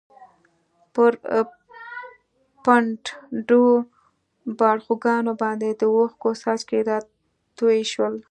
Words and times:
پر 0.93 1.13
پڼډو 2.65 3.65
باړخوګانو 4.57 5.33
باندې 5.41 5.67
د 5.79 5.81
اوښکو 5.95 6.29
څاڅکي 6.41 6.79
راتوی 6.89 7.79
شول. 7.91 8.13